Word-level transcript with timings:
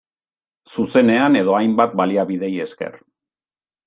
Zuzenean 0.75 1.37
edo 1.41 1.53
hainbat 1.57 1.93
baliabideei 1.99 2.51
esker. 2.65 2.97